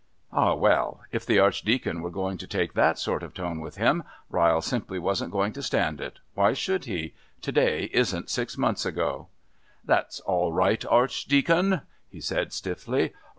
[0.33, 1.01] Oh, well!
[1.11, 4.97] if the Archdeacon were going to take that sort of tone with him, Ryle simply
[4.97, 6.17] wasn't going to stand it!
[6.33, 7.13] Why should he?
[7.43, 9.27] To day isn't six months ago.
[9.85, 13.13] "That's all right, Archdeacon," he said stiffly.